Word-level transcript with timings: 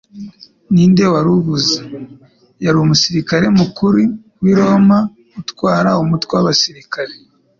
Ninde 0.73 1.03
wari 1.13 1.29
uvuze? 1.37 1.75
Yari 2.63 2.77
umusirikari 2.83 3.47
mukuru 3.59 3.97
w'Umuroma 4.01 4.97
utwara 5.41 5.89
umutwe 6.03 6.31
w'abasirikari. 6.35 7.15